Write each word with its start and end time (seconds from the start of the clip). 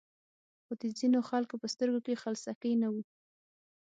خو 0.63 0.73
د 0.81 0.83
ځینو 0.99 1.19
خلکو 1.29 1.55
په 1.61 1.67
سترګو 1.73 1.99
کې 2.05 2.21
خلسکی 2.23 2.73
نه 2.81 2.87
و. 2.93 2.95